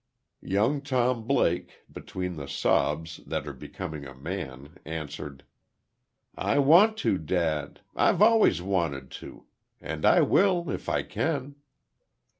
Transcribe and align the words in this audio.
Young 0.41 0.81
Tom 0.81 1.27
Blake, 1.27 1.83
between 1.91 2.35
the 2.35 2.47
sobs 2.47 3.17
that 3.27 3.45
are 3.45 3.53
becoming 3.53 4.03
a 4.03 4.15
man, 4.15 4.77
answered: 4.83 5.43
"I 6.35 6.57
want 6.57 6.97
to, 7.05 7.19
dad. 7.19 7.81
I've 7.95 8.19
always 8.19 8.63
wanted 8.63 9.11
to. 9.21 9.45
And 9.79 10.03
I 10.03 10.21
will, 10.21 10.71
if 10.71 10.89
I 10.89 11.03
can." 11.03 11.53